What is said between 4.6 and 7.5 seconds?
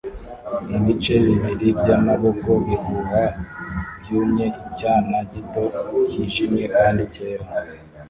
icyana gito cyijimye kandi cyera